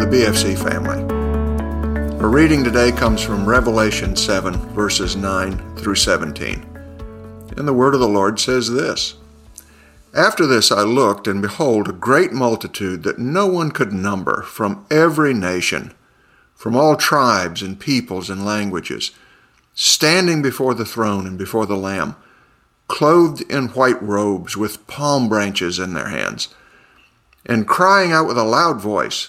CFC 0.00 0.56
family. 0.56 1.02
Our 2.22 2.28
reading 2.28 2.64
today 2.64 2.92
comes 2.92 3.20
from 3.20 3.46
Revelation 3.46 4.16
7, 4.16 4.54
verses 4.70 5.16
9 5.16 5.76
through 5.76 5.96
17. 5.96 6.64
And 7.56 7.68
the 7.68 7.74
word 7.74 7.92
of 7.92 8.00
the 8.00 8.08
Lord 8.08 8.40
says 8.40 8.70
this 8.70 9.16
After 10.14 10.46
this 10.46 10.72
I 10.72 10.82
looked, 10.82 11.26
and 11.26 11.42
behold, 11.42 11.88
a 11.88 11.92
great 11.92 12.32
multitude 12.32 13.02
that 13.02 13.18
no 13.18 13.46
one 13.46 13.70
could 13.70 13.92
number 13.92 14.42
from 14.42 14.86
every 14.90 15.34
nation, 15.34 15.92
from 16.54 16.74
all 16.74 16.96
tribes 16.96 17.60
and 17.60 17.78
peoples 17.78 18.30
and 18.30 18.46
languages, 18.46 19.10
standing 19.74 20.40
before 20.40 20.72
the 20.72 20.86
throne 20.86 21.26
and 21.26 21.36
before 21.36 21.66
the 21.66 21.76
Lamb, 21.76 22.16
clothed 22.88 23.42
in 23.50 23.68
white 23.68 24.02
robes 24.02 24.56
with 24.56 24.86
palm 24.86 25.28
branches 25.28 25.78
in 25.78 25.92
their 25.92 26.08
hands, 26.08 26.48
and 27.44 27.68
crying 27.68 28.10
out 28.10 28.26
with 28.26 28.38
a 28.38 28.44
loud 28.44 28.80
voice, 28.80 29.28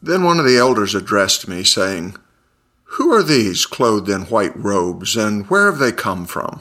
Then 0.00 0.22
one 0.22 0.38
of 0.38 0.44
the 0.44 0.56
elders 0.56 0.94
addressed 0.94 1.48
me, 1.48 1.64
saying, 1.64 2.16
Who 2.84 3.12
are 3.12 3.22
these 3.22 3.66
clothed 3.66 4.08
in 4.08 4.22
white 4.22 4.56
robes, 4.56 5.16
and 5.16 5.48
where 5.50 5.66
have 5.66 5.78
they 5.78 5.92
come 5.92 6.26
from? 6.26 6.60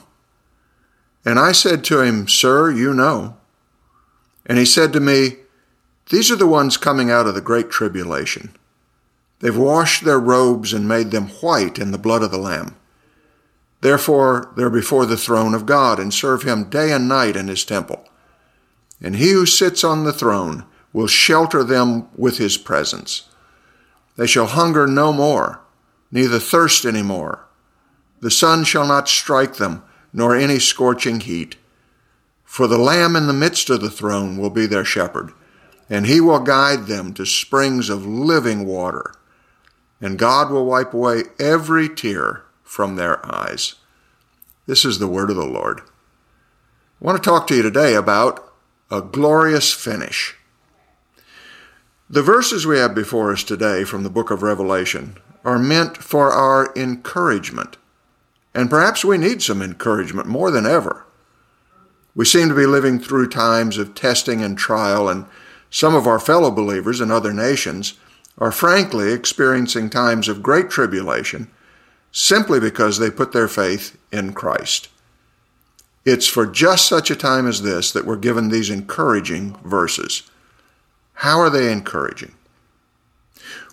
And 1.24 1.40
I 1.40 1.52
said 1.52 1.84
to 1.86 2.02
him, 2.02 2.28
Sir, 2.28 2.72
you 2.72 2.94
know. 2.94 3.38
And 4.46 4.58
he 4.58 4.66
said 4.66 4.94
to 4.94 5.00
me, 5.00 5.38
These 6.10 6.32
are 6.32 6.38
the 6.38 6.48
ones 6.48 6.78
coming 6.78 7.12
out 7.12 7.28
of 7.28 7.36
the 7.36 7.42
great 7.42 7.70
tribulation. 7.70 8.56
They've 9.40 9.56
washed 9.56 10.04
their 10.04 10.20
robes 10.20 10.74
and 10.74 10.88
made 10.88 11.12
them 11.12 11.28
white 11.42 11.78
in 11.78 11.92
the 11.92 11.98
blood 11.98 12.24
of 12.24 12.32
the 12.32 12.38
Lamb. 12.38 12.76
Therefore, 13.82 14.52
they're 14.56 14.70
before 14.70 15.06
the 15.06 15.18
throne 15.18 15.54
of 15.54 15.66
God 15.66 16.00
and 16.00 16.14
serve 16.14 16.42
him 16.42 16.70
day 16.70 16.92
and 16.92 17.08
night 17.08 17.36
in 17.36 17.48
his 17.48 17.64
temple. 17.64 18.08
And 19.02 19.18
he 19.18 19.32
who 19.32 19.46
sits 19.46 19.84
on 19.84 20.04
the 20.04 20.14
throne 20.14 20.66
will 20.98 21.06
shelter 21.06 21.64
them 21.64 22.08
with 22.16 22.40
his 22.40 22.58
presence. 22.58 23.30
They 24.16 24.26
shall 24.26 24.48
hunger 24.48 24.88
no 24.88 25.14
more, 25.14 25.62
neither 26.12 26.40
thirst 26.40 26.86
any 26.86 27.04
more. 27.04 27.46
The 28.22 28.32
sun 28.32 28.64
shall 28.64 28.88
not 28.88 29.08
strike 29.08 29.58
them, 29.58 29.84
nor 30.12 30.36
any 30.36 30.58
scorching 30.58 31.20
heat. 31.20 31.56
For 32.44 32.66
the 32.66 32.80
Lamb 32.80 33.16
in 33.16 33.28
the 33.28 33.32
midst 33.32 33.70
of 33.70 33.80
the 33.80 33.92
throne 33.92 34.40
will 34.40 34.50
be 34.50 34.66
their 34.66 34.84
shepherd, 34.84 35.34
and 35.88 36.08
he 36.08 36.20
will 36.20 36.40
guide 36.40 36.88
them 36.88 37.14
to 37.14 37.28
springs 37.28 37.90
of 37.90 38.08
living 38.08 38.66
water. 38.66 39.14
And 40.02 40.18
God 40.18 40.50
will 40.50 40.66
wipe 40.66 40.96
away 40.96 41.26
every 41.40 41.90
tear 41.90 42.42
from 42.64 42.96
their 42.96 43.24
eyes. 43.24 43.76
This 44.66 44.84
is 44.84 44.98
the 44.98 45.06
word 45.06 45.30
of 45.30 45.36
the 45.36 45.46
Lord. 45.46 45.82
I 45.82 47.06
want 47.06 47.24
to 47.24 47.30
talk 47.30 47.46
to 47.48 47.56
you 47.56 47.62
today 47.62 47.94
about 47.94 48.52
a 48.90 49.00
glorious 49.00 49.72
finish. 49.72 50.34
The 52.10 52.24
verses 52.24 52.66
we 52.66 52.78
have 52.78 52.96
before 52.96 53.34
us 53.34 53.44
today 53.44 53.84
from 53.84 54.04
the 54.04 54.10
book 54.10 54.32
of 54.32 54.42
Revelation 54.42 55.18
are 55.44 55.60
meant 55.60 55.98
for 55.98 56.32
our 56.32 56.72
encouragement. 56.74 57.76
And 58.56 58.70
perhaps 58.70 59.04
we 59.04 59.18
need 59.18 59.42
some 59.42 59.62
encouragement 59.62 60.26
more 60.26 60.50
than 60.50 60.66
ever. 60.66 61.06
We 62.16 62.24
seem 62.24 62.48
to 62.48 62.56
be 62.56 62.66
living 62.66 62.98
through 62.98 63.28
times 63.28 63.78
of 63.78 63.94
testing 63.94 64.42
and 64.42 64.58
trial, 64.58 65.10
and 65.10 65.26
some 65.70 65.96
of 65.96 66.08
our 66.08 66.18
fellow 66.18 66.50
believers 66.50 67.02
in 67.02 67.12
other 67.12 67.34
nations 67.34 67.96
are 68.38 68.54
frankly 68.54 69.12
experiencing 69.12 69.90
times 69.90 70.30
of 70.30 70.42
great 70.42 70.70
tribulation 70.70 71.52
simply 72.14 72.62
because 72.62 73.00
they 73.00 73.12
put 73.12 73.34
their 73.34 73.50
faith 73.50 73.98
in 74.14 74.32
Christ. 74.32 74.88
It's 76.06 76.26
for 76.26 76.46
just 76.46 76.88
such 76.88 77.12
a 77.12 77.18
time 77.18 77.48
as 77.48 77.64
this 77.64 77.92
that 77.92 78.06
we're 78.06 78.16
given 78.16 78.48
these 78.48 78.70
encouraging 78.70 79.58
verses. 79.66 80.24
How 81.22 81.40
are 81.40 81.50
they 81.50 81.72
encouraging? 81.72 82.34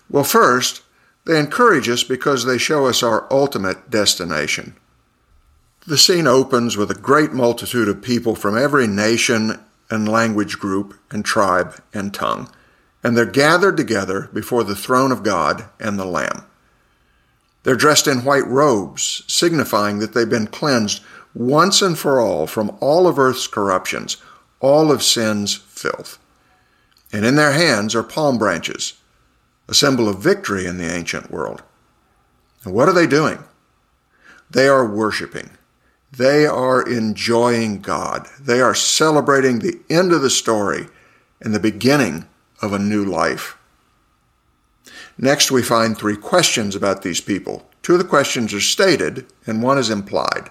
Well, 0.09 0.23
first, 0.23 0.81
they 1.25 1.39
encourage 1.39 1.87
us 1.87 2.03
because 2.03 2.43
they 2.43 2.57
show 2.57 2.87
us 2.87 3.03
our 3.03 3.31
ultimate 3.31 3.91
destination. 3.91 4.75
The 5.85 5.97
scene 5.99 6.25
opens 6.25 6.75
with 6.75 6.89
a 6.89 6.95
great 6.95 7.33
multitude 7.33 7.87
of 7.87 8.01
people 8.01 8.33
from 8.33 8.57
every 8.57 8.87
nation 8.87 9.59
and 9.91 10.09
language 10.09 10.57
group 10.57 10.99
and 11.11 11.23
tribe 11.23 11.79
and 11.93 12.11
tongue, 12.11 12.49
and 13.03 13.15
they're 13.15 13.27
gathered 13.27 13.77
together 13.77 14.27
before 14.33 14.63
the 14.63 14.75
throne 14.75 15.11
of 15.11 15.21
God 15.21 15.65
and 15.79 15.99
the 15.99 16.05
Lamb. 16.05 16.45
They're 17.61 17.75
dressed 17.75 18.07
in 18.07 18.25
white 18.25 18.47
robes, 18.47 19.23
signifying 19.27 19.99
that 19.99 20.15
they've 20.15 20.27
been 20.27 20.47
cleansed 20.47 21.03
once 21.35 21.83
and 21.83 21.97
for 21.97 22.19
all 22.19 22.47
from 22.47 22.75
all 22.79 23.05
of 23.05 23.19
earth's 23.19 23.45
corruptions, 23.45 24.17
all 24.59 24.91
of 24.91 25.03
sin's 25.03 25.53
filth 25.53 26.17
and 27.11 27.25
in 27.25 27.35
their 27.35 27.51
hands 27.51 27.95
are 27.95 28.03
palm 28.03 28.37
branches, 28.37 28.93
a 29.67 29.73
symbol 29.73 30.07
of 30.09 30.19
victory 30.19 30.65
in 30.65 30.77
the 30.77 30.91
ancient 30.91 31.31
world. 31.31 31.63
And 32.63 32.73
what 32.73 32.89
are 32.89 32.93
they 32.93 33.07
doing? 33.07 33.39
They 34.49 34.67
are 34.67 34.85
worshiping. 34.85 35.51
They 36.11 36.45
are 36.45 36.81
enjoying 36.87 37.81
God. 37.81 38.27
They 38.39 38.61
are 38.61 38.75
celebrating 38.75 39.59
the 39.59 39.79
end 39.89 40.11
of 40.13 40.21
the 40.21 40.29
story 40.29 40.87
and 41.41 41.53
the 41.53 41.59
beginning 41.59 42.25
of 42.61 42.73
a 42.73 42.79
new 42.79 43.03
life. 43.03 43.57
Next, 45.17 45.51
we 45.51 45.61
find 45.61 45.97
three 45.97 46.17
questions 46.17 46.75
about 46.75 47.01
these 47.01 47.21
people. 47.21 47.67
Two 47.81 47.93
of 47.93 47.99
the 47.99 48.05
questions 48.05 48.53
are 48.53 48.61
stated, 48.61 49.25
and 49.45 49.61
one 49.61 49.77
is 49.77 49.89
implied. 49.89 50.49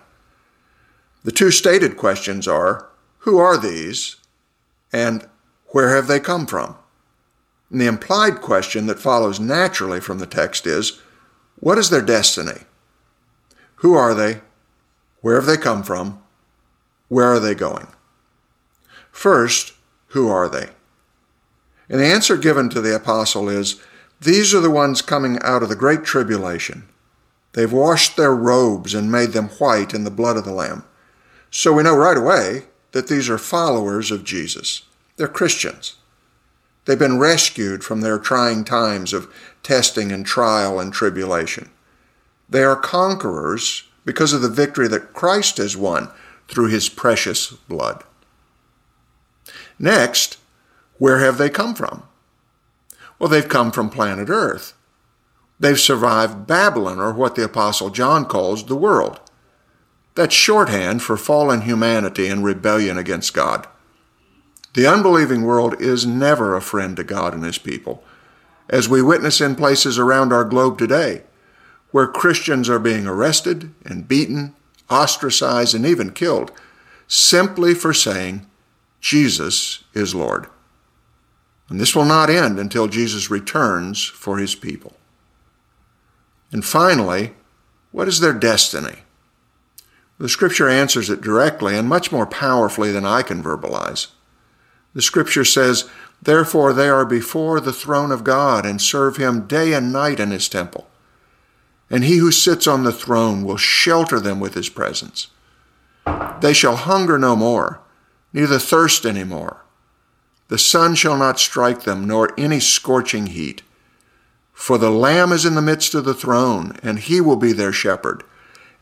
The 1.24 1.32
two 1.32 1.50
stated 1.50 1.96
questions 1.96 2.46
are 2.46 2.88
Who 3.18 3.38
are 3.38 3.56
these? 3.56 4.16
and 4.92 5.26
where 5.74 5.96
have 5.96 6.06
they 6.06 6.20
come 6.20 6.46
from? 6.46 6.76
And 7.68 7.80
the 7.80 7.88
implied 7.88 8.40
question 8.40 8.86
that 8.86 9.00
follows 9.00 9.40
naturally 9.40 9.98
from 9.98 10.20
the 10.20 10.26
text 10.26 10.68
is 10.68 11.00
What 11.58 11.78
is 11.78 11.90
their 11.90 12.00
destiny? 12.00 12.60
Who 13.78 13.94
are 13.94 14.14
they? 14.14 14.42
Where 15.20 15.34
have 15.34 15.46
they 15.46 15.56
come 15.56 15.82
from? 15.82 16.22
Where 17.08 17.26
are 17.26 17.40
they 17.40 17.56
going? 17.56 17.88
First, 19.10 19.72
who 20.10 20.28
are 20.28 20.48
they? 20.48 20.68
And 21.88 22.00
the 22.00 22.06
answer 22.06 22.36
given 22.36 22.68
to 22.68 22.80
the 22.80 22.94
apostle 22.94 23.48
is 23.48 23.82
These 24.20 24.54
are 24.54 24.60
the 24.60 24.70
ones 24.70 25.02
coming 25.02 25.40
out 25.42 25.64
of 25.64 25.68
the 25.68 25.74
great 25.74 26.04
tribulation. 26.04 26.84
They've 27.54 27.72
washed 27.72 28.16
their 28.16 28.32
robes 28.32 28.94
and 28.94 29.10
made 29.10 29.32
them 29.32 29.48
white 29.48 29.92
in 29.92 30.04
the 30.04 30.10
blood 30.12 30.36
of 30.36 30.44
the 30.44 30.52
Lamb. 30.52 30.84
So 31.50 31.72
we 31.72 31.82
know 31.82 31.96
right 31.96 32.16
away 32.16 32.66
that 32.92 33.08
these 33.08 33.28
are 33.28 33.38
followers 33.38 34.12
of 34.12 34.22
Jesus. 34.22 34.82
They're 35.16 35.28
Christians. 35.28 35.96
They've 36.84 36.98
been 36.98 37.18
rescued 37.18 37.82
from 37.82 38.00
their 38.00 38.18
trying 38.18 38.64
times 38.64 39.12
of 39.12 39.32
testing 39.62 40.12
and 40.12 40.26
trial 40.26 40.78
and 40.78 40.92
tribulation. 40.92 41.70
They 42.48 42.62
are 42.62 42.76
conquerors 42.76 43.84
because 44.04 44.32
of 44.32 44.42
the 44.42 44.50
victory 44.50 44.88
that 44.88 45.14
Christ 45.14 45.56
has 45.56 45.76
won 45.76 46.10
through 46.48 46.68
his 46.68 46.88
precious 46.88 47.52
blood. 47.52 48.04
Next, 49.78 50.38
where 50.98 51.18
have 51.20 51.38
they 51.38 51.48
come 51.48 51.74
from? 51.74 52.02
Well, 53.18 53.28
they've 53.28 53.48
come 53.48 53.72
from 53.72 53.90
planet 53.90 54.28
Earth. 54.28 54.74
They've 55.58 55.80
survived 55.80 56.46
Babylon, 56.46 56.98
or 56.98 57.12
what 57.12 57.36
the 57.36 57.44
Apostle 57.44 57.90
John 57.90 58.26
calls 58.26 58.66
the 58.66 58.76
world. 58.76 59.20
That's 60.14 60.34
shorthand 60.34 61.02
for 61.02 61.16
fallen 61.16 61.62
humanity 61.62 62.28
and 62.28 62.44
rebellion 62.44 62.98
against 62.98 63.34
God. 63.34 63.66
The 64.74 64.86
unbelieving 64.88 65.42
world 65.42 65.80
is 65.80 66.04
never 66.04 66.54
a 66.54 66.60
friend 66.60 66.96
to 66.96 67.04
God 67.04 67.32
and 67.32 67.44
His 67.44 67.58
people, 67.58 68.02
as 68.68 68.88
we 68.88 69.02
witness 69.02 69.40
in 69.40 69.54
places 69.54 69.98
around 69.98 70.32
our 70.32 70.44
globe 70.44 70.78
today, 70.78 71.22
where 71.92 72.08
Christians 72.08 72.68
are 72.68 72.80
being 72.80 73.06
arrested 73.06 73.72
and 73.84 74.08
beaten, 74.08 74.54
ostracized, 74.90 75.76
and 75.76 75.86
even 75.86 76.10
killed, 76.10 76.50
simply 77.06 77.72
for 77.72 77.94
saying, 77.94 78.46
Jesus 79.00 79.84
is 79.94 80.14
Lord. 80.14 80.48
And 81.68 81.80
this 81.80 81.94
will 81.94 82.04
not 82.04 82.28
end 82.28 82.58
until 82.58 82.88
Jesus 82.88 83.30
returns 83.30 84.04
for 84.04 84.38
His 84.38 84.56
people. 84.56 84.94
And 86.50 86.64
finally, 86.64 87.34
what 87.92 88.08
is 88.08 88.18
their 88.18 88.32
destiny? 88.32 89.02
The 90.18 90.28
scripture 90.28 90.68
answers 90.68 91.10
it 91.10 91.20
directly 91.20 91.76
and 91.76 91.88
much 91.88 92.10
more 92.10 92.26
powerfully 92.26 92.90
than 92.90 93.04
I 93.04 93.22
can 93.22 93.42
verbalize. 93.42 94.08
The 94.94 95.02
scripture 95.02 95.44
says, 95.44 95.88
Therefore 96.22 96.72
they 96.72 96.88
are 96.88 97.04
before 97.04 97.60
the 97.60 97.72
throne 97.72 98.10
of 98.10 98.24
God 98.24 98.64
and 98.64 98.80
serve 98.80 99.16
him 99.16 99.46
day 99.46 99.74
and 99.74 99.92
night 99.92 100.18
in 100.20 100.30
his 100.30 100.48
temple. 100.48 100.88
and 101.90 102.04
he 102.04 102.16
who 102.16 102.32
sits 102.32 102.66
on 102.66 102.82
the 102.82 102.92
throne 102.92 103.44
will 103.44 103.56
shelter 103.56 104.18
them 104.18 104.40
with 104.40 104.54
his 104.54 104.68
presence. 104.68 105.28
They 106.40 106.52
shall 106.52 106.76
hunger 106.76 107.18
no 107.18 107.36
more, 107.36 107.80
neither 108.32 108.58
thirst 108.58 109.06
any 109.06 109.24
more. 109.24 109.62
The 110.48 110.58
sun 110.58 110.94
shall 110.94 111.16
not 111.16 111.38
strike 111.38 111.82
them, 111.82 112.06
nor 112.06 112.32
any 112.38 112.60
scorching 112.60 113.26
heat. 113.26 113.62
For 114.52 114.78
the 114.78 114.90
Lamb 114.90 115.32
is 115.32 115.44
in 115.44 115.54
the 115.54 115.62
midst 115.62 115.94
of 115.94 116.04
the 116.04 116.14
throne, 116.14 116.76
and 116.82 116.98
he 116.98 117.20
will 117.20 117.36
be 117.36 117.52
their 117.52 117.72
shepherd, 117.72 118.24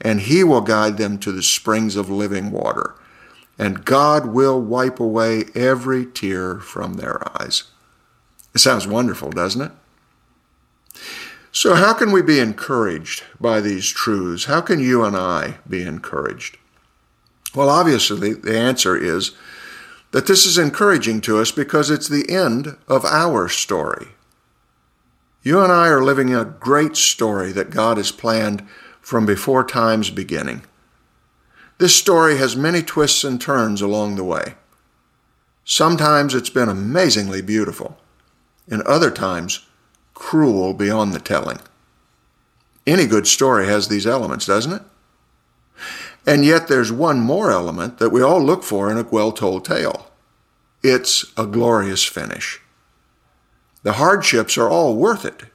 and 0.01 0.21
he 0.21 0.45
will 0.45 0.61
guide 0.61 0.97
them 0.97 1.19
to 1.19 1.33
the 1.33 1.43
springs 1.43 1.97
of 1.97 2.11
living 2.11 2.51
water. 2.51 2.95
And 3.59 3.85
God 3.85 4.27
will 4.27 4.61
wipe 4.61 4.99
away 4.99 5.45
every 5.55 6.07
tear 6.07 6.59
from 6.59 6.95
their 6.95 7.21
eyes. 7.41 7.65
It 8.55 8.59
sounds 8.59 8.87
wonderful, 8.87 9.31
doesn't 9.31 9.63
it? 9.63 9.73
So, 11.53 11.75
how 11.75 11.93
can 11.93 12.13
we 12.13 12.23
be 12.23 12.41
encouraged 12.41 13.25
by 13.39 13.61
these 13.61 13.89
truths? 13.89 14.47
How 14.47 14.63
can 14.63 14.81
you 14.81 15.05
and 15.05 15.15
I 15.15 15.59
be 15.69 15.83
encouraged? 15.83 16.57
Well, 17.55 17.69
obviously, 17.69 18.33
the 18.33 18.59
answer 18.59 18.97
is 18.97 19.33
that 20.13 20.27
this 20.27 20.47
is 20.47 20.57
encouraging 20.57 21.21
to 21.23 21.39
us 21.39 21.51
because 21.51 21.91
it's 21.91 22.09
the 22.09 22.31
end 22.31 22.77
of 22.89 23.05
our 23.05 23.49
story. 23.49 24.09
You 25.43 25.61
and 25.61 25.73
I 25.73 25.89
are 25.89 26.03
living 26.03 26.35
a 26.35 26.45
great 26.45 26.97
story 26.97 27.53
that 27.53 27.71
God 27.71 27.97
has 27.97 28.13
planned 28.13 28.67
from 29.01 29.27
before 29.27 29.65
time's 29.65 30.11
beginning. 30.11 30.63
This 31.83 31.97
story 31.97 32.37
has 32.37 32.55
many 32.55 32.81
twists 32.81 33.25
and 33.25 33.41
turns 33.41 33.83
along 33.83 34.15
the 34.15 34.23
way. 34.23 34.55
Sometimes 35.65 36.33
it's 36.33 36.49
been 36.49 36.69
amazingly 36.69 37.43
beautiful, 37.43 37.99
and 38.71 38.83
other 38.83 39.11
times, 39.11 39.67
cruel 40.15 40.75
beyond 40.75 41.13
the 41.13 41.19
telling. 41.19 41.59
Any 42.87 43.07
good 43.07 43.27
story 43.27 43.67
has 43.67 43.89
these 43.89 44.07
elements, 44.07 44.47
doesn't 44.47 44.75
it? 44.75 44.83
And 46.25 46.45
yet 46.45 46.69
there's 46.69 46.93
one 46.93 47.19
more 47.19 47.51
element 47.51 47.99
that 47.99 48.11
we 48.11 48.23
all 48.23 48.41
look 48.41 48.63
for 48.63 48.89
in 48.89 48.97
a 48.97 49.03
well 49.03 49.33
told 49.33 49.65
tale 49.65 50.09
it's 50.85 51.33
a 51.37 51.47
glorious 51.47 52.05
finish. 52.05 52.61
The 53.83 53.95
hardships 53.95 54.57
are 54.57 54.71
all 54.71 54.95
worth 54.95 55.25
it 55.25 55.47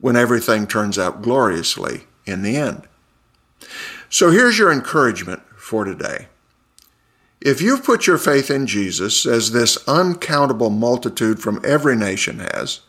when 0.00 0.16
everything 0.16 0.66
turns 0.66 0.98
out 0.98 1.22
gloriously 1.22 2.08
in 2.26 2.42
the 2.42 2.56
end. 2.56 2.88
So 4.08 4.32
here's 4.32 4.58
your 4.58 4.72
encouragement 4.72 5.42
for 5.70 5.84
today. 5.84 6.26
If 7.40 7.62
you've 7.62 7.84
put 7.84 8.08
your 8.08 8.18
faith 8.18 8.50
in 8.50 8.66
Jesus, 8.66 9.24
as 9.24 9.52
this 9.52 9.78
uncountable 9.86 10.68
multitude 10.68 11.40
from 11.40 11.62
every 11.64 11.94
nation 11.94 12.40
has, 12.40 12.80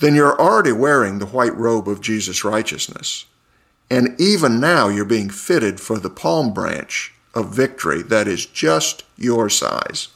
then 0.00 0.16
you're 0.16 0.38
already 0.38 0.72
wearing 0.72 1.18
the 1.18 1.26
white 1.26 1.54
robe 1.54 1.88
of 1.88 2.00
Jesus' 2.00 2.44
righteousness. 2.44 3.26
And 3.88 4.20
even 4.20 4.58
now, 4.58 4.88
you're 4.88 5.04
being 5.04 5.30
fitted 5.30 5.78
for 5.80 6.00
the 6.00 6.10
palm 6.10 6.52
branch 6.52 7.14
of 7.32 7.54
victory 7.54 8.02
that 8.02 8.26
is 8.26 8.44
just 8.44 9.04
your 9.16 9.48
size. 9.48 10.08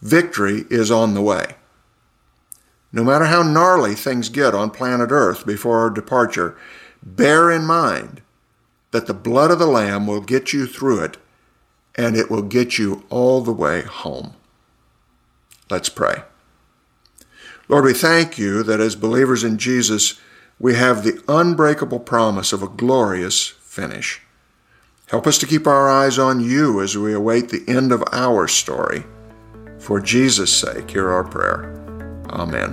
Victory 0.00 0.66
is 0.70 0.88
on 0.90 1.14
the 1.14 1.20
way. 1.20 1.56
No 2.92 3.02
matter 3.02 3.24
how 3.24 3.42
gnarly 3.42 3.96
things 3.96 4.28
get 4.28 4.54
on 4.54 4.70
planet 4.70 5.10
Earth 5.10 5.44
before 5.44 5.80
our 5.80 5.90
departure, 5.90 6.56
bear 7.02 7.50
in 7.50 7.64
mind 7.64 8.22
that 8.90 9.06
the 9.06 9.14
blood 9.14 9.50
of 9.50 9.58
the 9.58 9.66
Lamb 9.66 10.06
will 10.06 10.20
get 10.20 10.52
you 10.52 10.66
through 10.66 11.04
it 11.04 11.16
and 11.94 12.16
it 12.16 12.30
will 12.30 12.42
get 12.42 12.78
you 12.78 13.04
all 13.10 13.40
the 13.40 13.52
way 13.52 13.82
home. 13.82 14.34
Let's 15.70 15.88
pray. 15.88 16.22
Lord, 17.68 17.84
we 17.84 17.92
thank 17.92 18.38
you 18.38 18.62
that 18.64 18.80
as 18.80 18.96
believers 18.96 19.44
in 19.44 19.58
Jesus, 19.58 20.18
we 20.58 20.74
have 20.74 21.04
the 21.04 21.22
unbreakable 21.28 22.00
promise 22.00 22.52
of 22.52 22.62
a 22.62 22.68
glorious 22.68 23.46
finish. 23.46 24.20
Help 25.06 25.26
us 25.26 25.38
to 25.38 25.46
keep 25.46 25.66
our 25.66 25.88
eyes 25.88 26.18
on 26.18 26.40
you 26.40 26.80
as 26.80 26.96
we 26.96 27.12
await 27.12 27.48
the 27.48 27.64
end 27.68 27.92
of 27.92 28.02
our 28.12 28.48
story. 28.48 29.04
For 29.78 30.00
Jesus' 30.00 30.52
sake, 30.52 30.90
hear 30.90 31.10
our 31.10 31.24
prayer. 31.24 31.74
Amen. 32.28 32.72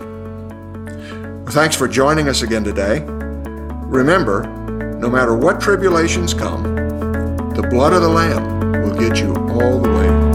Well, 1.43 1.53
thanks 1.53 1.75
for 1.75 1.87
joining 1.87 2.27
us 2.27 2.41
again 2.41 2.63
today. 2.63 3.03
Remember, 3.07 4.56
no 4.99 5.09
matter 5.09 5.35
what 5.35 5.61
tribulations 5.61 6.33
come, 6.33 6.63
the 7.55 7.67
blood 7.69 7.93
of 7.93 8.01
the 8.01 8.09
Lamb 8.09 8.71
will 8.81 8.95
get 8.97 9.19
you 9.19 9.33
all 9.49 9.79
the 9.79 9.89
way 9.89 10.26